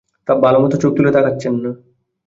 ভালোমতো 0.27 0.75
চোখ 0.77 0.91
তুলে 0.97 1.11
তাকাচ্ছেন 1.11 1.53
না। 1.63 1.71